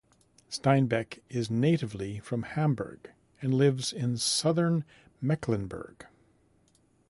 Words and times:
Steinbeck 0.49 1.19
is 1.29 1.51
natively 1.51 2.17
from 2.21 2.41
Hamburg 2.41 3.11
and 3.39 3.53
lives 3.53 3.93
in 3.93 4.17
Southern 4.17 4.83
Mecklenburg. 5.21 6.07